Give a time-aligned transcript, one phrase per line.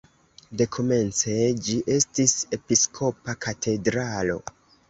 [0.61, 1.35] Dekomence
[1.67, 4.43] ĝi estis episkopa katedralo.